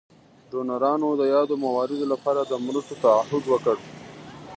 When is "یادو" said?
1.33-1.55